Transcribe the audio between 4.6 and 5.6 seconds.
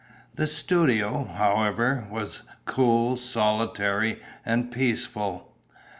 peaceful.